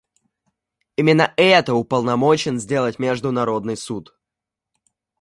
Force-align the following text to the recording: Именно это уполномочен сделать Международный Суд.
Именно 0.95 1.31
это 1.37 1.75
уполномочен 1.75 2.59
сделать 2.59 2.97
Международный 2.97 3.77
Суд. 3.77 4.17